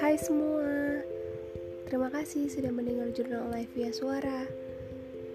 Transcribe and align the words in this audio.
Hai 0.00 0.16
semua, 0.16 1.04
terima 1.84 2.08
kasih 2.08 2.48
sudah 2.48 2.72
mendengar 2.72 3.12
jurnal 3.12 3.52
live 3.52 3.68
via 3.76 3.92
suara. 3.92 4.48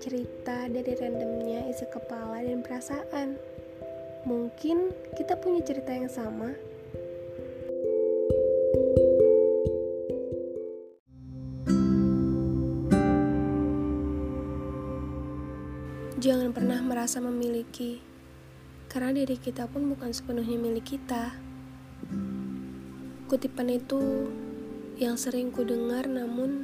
Cerita 0.02 0.66
dari 0.66 0.90
randomnya 0.98 1.70
isi 1.70 1.86
kepala 1.86 2.42
dan 2.42 2.66
perasaan. 2.66 3.38
Mungkin 4.26 4.90
kita 5.14 5.38
punya 5.38 5.62
cerita 5.62 5.94
yang 5.94 6.10
sama. 6.10 6.50
Jangan 16.18 16.50
pernah 16.58 16.82
merasa 16.82 17.22
memiliki, 17.22 18.02
karena 18.90 19.14
diri 19.14 19.38
kita 19.38 19.70
pun 19.70 19.86
bukan 19.94 20.10
sepenuhnya 20.10 20.58
milik 20.58 20.98
kita. 20.98 21.38
Kutipan 23.30 23.70
itu 23.70 24.02
yang 24.96 25.20
sering 25.20 25.52
ku 25.52 25.68
dengar 25.68 26.08
namun 26.08 26.64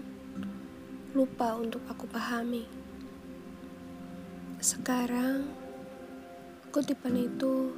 lupa 1.12 1.60
untuk 1.60 1.84
aku 1.92 2.08
pahami. 2.08 2.64
Sekarang, 4.64 5.52
kutipan 6.72 7.20
itu 7.20 7.76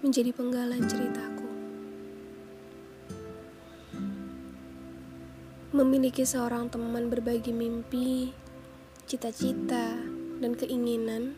menjadi 0.00 0.32
penggalan 0.32 0.80
ceritaku. 0.88 1.48
Memiliki 5.76 6.24
seorang 6.24 6.72
teman 6.72 7.12
berbagi 7.12 7.52
mimpi, 7.52 8.32
cita-cita, 9.04 10.00
dan 10.40 10.56
keinginan 10.56 11.36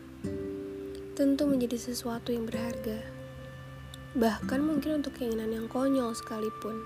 tentu 1.19 1.43
menjadi 1.49 1.75
sesuatu 1.75 2.31
yang 2.31 2.47
berharga 2.47 3.17
bahkan 4.17 4.65
mungkin 4.65 5.03
untuk 5.03 5.13
keinginan 5.19 5.53
yang 5.53 5.67
konyol 5.69 6.09
sekalipun. 6.17 6.81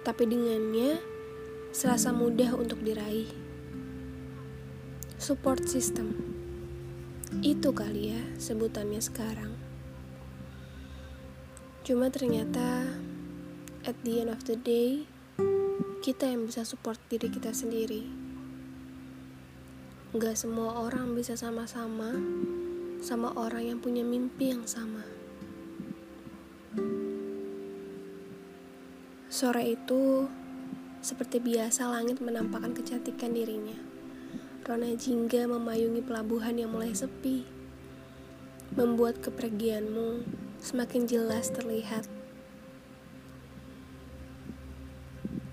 Tapi 0.00 0.24
dengannya, 0.24 0.96
serasa 1.70 2.10
mudah 2.10 2.56
untuk 2.56 2.80
diraih. 2.80 3.28
Support 5.20 5.68
system. 5.68 6.16
Itu 7.44 7.70
kali 7.76 8.16
ya 8.16 8.22
sebutannya 8.40 8.98
sekarang. 8.98 9.52
Cuma 11.86 12.08
ternyata 12.08 12.90
at 13.84 13.96
the 14.02 14.24
end 14.24 14.32
of 14.32 14.42
the 14.48 14.56
day, 14.56 15.04
kita 16.00 16.32
yang 16.32 16.48
bisa 16.48 16.64
support 16.64 16.96
diri 17.12 17.28
kita 17.28 17.52
sendiri. 17.52 18.08
Gak 20.16 20.34
semua 20.34 20.80
orang 20.80 21.14
bisa 21.14 21.36
sama-sama 21.36 22.16
sama 23.00 23.32
orang 23.36 23.64
yang 23.64 23.78
punya 23.80 24.04
mimpi 24.04 24.52
yang 24.52 24.64
sama. 24.68 25.04
Sore 29.30 29.62
itu, 29.62 30.26
seperti 30.98 31.38
biasa 31.38 31.86
langit 31.86 32.18
menampakkan 32.18 32.74
kecantikan 32.74 33.30
dirinya. 33.30 33.78
Rona 34.66 34.90
jingga 34.98 35.46
memayungi 35.46 36.02
pelabuhan 36.02 36.58
yang 36.58 36.74
mulai 36.74 36.90
sepi, 36.90 37.46
membuat 38.74 39.22
kepergianmu 39.22 40.26
semakin 40.58 41.06
jelas 41.06 41.46
terlihat. 41.54 42.10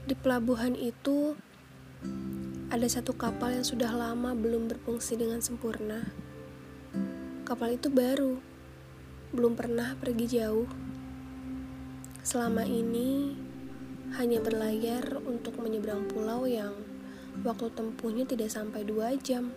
Di 0.10 0.18
pelabuhan 0.18 0.74
itu, 0.74 1.38
ada 2.74 2.88
satu 2.90 3.14
kapal 3.14 3.62
yang 3.62 3.66
sudah 3.66 3.94
lama 3.94 4.34
belum 4.34 4.74
berfungsi 4.74 5.22
dengan 5.22 5.38
sempurna. 5.38 6.02
Kapal 7.46 7.78
itu 7.78 7.94
baru, 7.94 8.42
belum 9.38 9.54
pernah 9.54 9.94
pergi 10.02 10.26
jauh. 10.42 10.66
Selama 12.26 12.66
ini, 12.66 13.47
hanya 14.18 14.42
berlayar 14.42 15.22
untuk 15.30 15.62
menyeberang 15.62 16.10
pulau 16.10 16.50
yang 16.50 16.74
waktu 17.46 17.70
tempuhnya 17.78 18.26
tidak 18.26 18.50
sampai 18.50 18.82
dua 18.82 19.14
jam. 19.22 19.54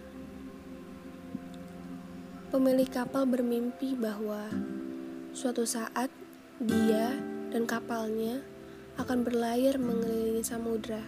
Pemilik 2.52 2.84
kapal 2.84 3.24
bermimpi 3.24 3.96
bahwa 3.96 4.52
suatu 5.32 5.64
saat 5.64 6.12
dia 6.60 7.16
dan 7.48 7.64
kapalnya 7.64 8.44
akan 9.00 9.24
berlayar 9.24 9.80
mengelilingi 9.80 10.44
samudra. 10.44 11.00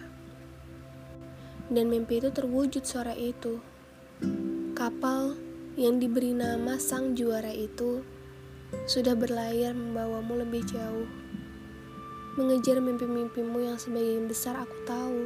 Dan 1.69 1.93
mimpi 1.93 2.25
itu 2.25 2.33
terwujud 2.33 2.81
sore 2.81 3.13
itu. 3.21 3.61
Kapal 4.73 5.37
yang 5.77 6.01
diberi 6.01 6.33
nama 6.33 6.81
sang 6.81 7.13
juara 7.13 7.53
itu 7.53 8.01
sudah 8.89 9.13
berlayar 9.13 9.77
membawamu 9.77 10.41
lebih 10.41 10.65
jauh 10.65 11.05
mengejar 12.33 12.81
mimpi-mimpimu 12.81 13.61
yang 13.61 13.77
sebagian 13.77 14.25
besar 14.25 14.57
aku 14.57 14.73
tahu. 14.89 15.21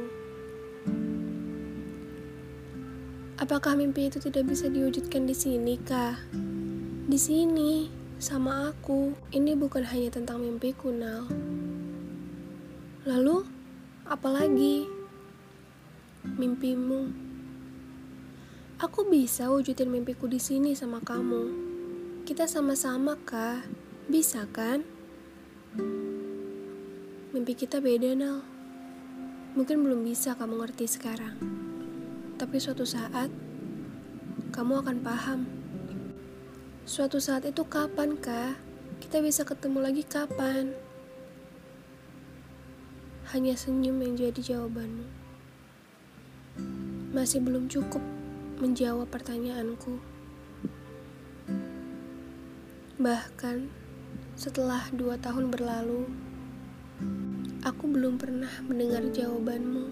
Apakah 3.38 3.78
mimpi 3.78 4.12
itu 4.12 4.20
tidak 4.20 4.50
bisa 4.52 4.68
diwujudkan 4.68 5.24
di 5.24 5.32
sini, 5.32 5.80
Kak? 5.80 6.20
Di 7.08 7.16
sini, 7.16 7.88
sama 8.20 8.68
aku. 8.68 9.16
Ini 9.32 9.56
bukan 9.56 9.88
hanya 9.88 10.12
tentang 10.12 10.42
mimpiku, 10.44 10.92
Nal. 10.92 11.24
Lalu, 13.08 13.46
apalagi 14.04 14.84
mimpimu? 16.26 17.08
Aku 18.84 19.08
bisa 19.08 19.48
wujudin 19.48 19.88
mimpiku 19.88 20.28
di 20.28 20.42
sini 20.42 20.76
sama 20.76 21.00
kamu. 21.00 21.48
Kita 22.28 22.44
sama-sama, 22.44 23.16
Kak. 23.24 23.64
Bisa 24.10 24.44
kan? 24.50 24.84
Mimpi 27.28 27.52
kita 27.52 27.84
beda, 27.84 28.16
Nal. 28.16 28.40
Mungkin 29.52 29.84
belum 29.84 30.00
bisa 30.00 30.32
kamu 30.32 30.64
ngerti 30.64 30.88
sekarang. 30.88 31.36
Tapi 32.40 32.56
suatu 32.56 32.88
saat, 32.88 33.28
kamu 34.48 34.80
akan 34.80 34.96
paham. 35.04 35.44
Suatu 36.88 37.20
saat 37.20 37.44
itu 37.44 37.68
kapan, 37.68 38.16
Kak? 38.16 38.56
Kita 39.04 39.20
bisa 39.20 39.44
ketemu 39.44 39.76
lagi 39.84 40.08
kapan? 40.08 40.72
Hanya 43.36 43.60
senyum 43.60 44.00
yang 44.00 44.16
jadi 44.16 44.40
jawabanmu. 44.56 45.04
Masih 47.12 47.44
belum 47.44 47.68
cukup 47.68 48.00
menjawab 48.56 49.04
pertanyaanku. 49.12 50.00
Bahkan 52.96 53.68
setelah 54.32 54.88
dua 54.96 55.20
tahun 55.20 55.52
berlalu, 55.52 56.08
Aku 57.66 57.90
belum 57.90 58.22
pernah 58.22 58.54
mendengar 58.62 59.02
jawabanmu 59.10 59.90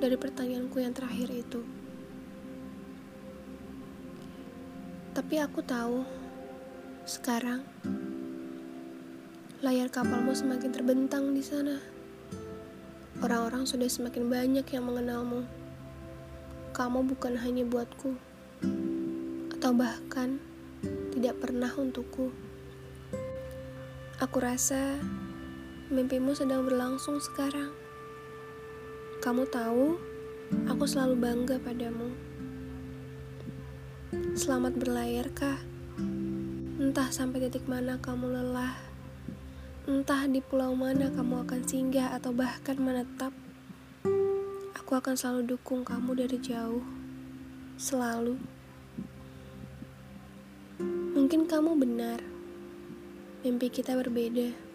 dari 0.00 0.16
pertanyaanku 0.16 0.80
yang 0.80 0.96
terakhir 0.96 1.28
itu. 1.28 1.60
Tapi 5.12 5.34
aku 5.44 5.60
tahu, 5.60 6.08
sekarang 7.04 7.60
layar 9.60 9.92
kapalmu 9.92 10.32
semakin 10.32 10.72
terbentang 10.72 11.36
di 11.36 11.44
sana. 11.44 11.76
Orang-orang 13.20 13.68
sudah 13.68 13.84
semakin 13.84 14.32
banyak 14.32 14.64
yang 14.72 14.88
mengenalmu. 14.88 15.44
Kamu 16.72 17.04
bukan 17.04 17.36
hanya 17.44 17.68
buatku, 17.68 18.16
atau 19.52 19.72
bahkan 19.76 20.40
tidak 21.12 21.44
pernah 21.44 21.68
untukku. 21.76 22.32
Aku 24.16 24.36
rasa 24.40 24.96
mimpimu 25.90 26.38
sedang 26.38 26.62
berlangsung 26.62 27.18
sekarang. 27.18 27.74
Kamu 29.18 29.42
tahu, 29.50 29.98
aku 30.70 30.86
selalu 30.86 31.18
bangga 31.18 31.58
padamu. 31.58 32.14
Selamat 34.38 34.78
berlayar, 34.78 35.34
kah? 35.34 35.58
Entah 36.78 37.10
sampai 37.10 37.42
titik 37.42 37.66
mana 37.66 37.98
kamu 37.98 38.30
lelah, 38.30 38.78
entah 39.90 40.30
di 40.30 40.38
pulau 40.38 40.78
mana 40.78 41.10
kamu 41.10 41.42
akan 41.42 41.66
singgah 41.66 42.14
atau 42.14 42.30
bahkan 42.30 42.78
menetap. 42.78 43.34
Aku 44.78 44.94
akan 44.94 45.18
selalu 45.18 45.58
dukung 45.58 45.82
kamu 45.82 46.22
dari 46.22 46.38
jauh, 46.38 46.86
selalu. 47.74 48.38
Mungkin 51.18 51.50
kamu 51.50 51.74
benar, 51.74 52.22
mimpi 53.42 53.66
kita 53.74 53.98
berbeda 53.98 54.70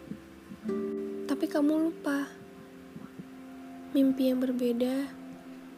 tapi 1.35 1.51
kamu 1.51 1.91
lupa. 1.91 2.31
Mimpi 3.91 4.31
yang 4.31 4.39
berbeda 4.39 5.11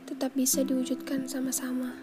tetap 0.05 0.37
bisa 0.37 0.61
diwujudkan 0.61 1.25
sama-sama. 1.25 1.97